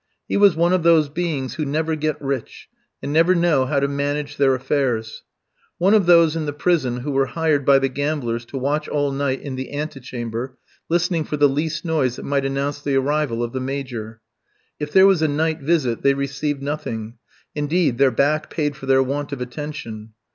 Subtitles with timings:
[0.27, 2.67] He was one of those beings who never get rich,
[3.03, 5.21] and never know how to manage their affairs;
[5.77, 9.11] one of those in the prison who were hired by the gamblers to watch all
[9.11, 10.57] night in the ante chamber,
[10.89, 14.21] listening for the least noise that might announce the arrival of the Major.
[14.79, 17.19] If there was a night visit they received nothing,
[17.53, 20.13] indeed their back paid for their want of attention.